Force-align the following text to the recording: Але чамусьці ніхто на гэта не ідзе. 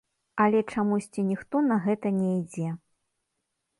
Але 0.43 0.61
чамусьці 0.75 1.25
ніхто 1.31 1.61
на 1.67 1.77
гэта 1.85 2.07
не 2.19 2.31
ідзе. 2.41 2.69